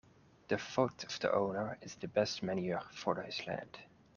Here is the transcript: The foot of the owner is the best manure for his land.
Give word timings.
The 0.47 0.57
foot 0.57 1.03
of 1.03 1.19
the 1.19 1.31
owner 1.31 1.77
is 1.83 1.93
the 1.93 2.07
best 2.07 2.41
manure 2.41 2.81
for 2.91 3.21
his 3.21 3.45
land. 3.45 3.77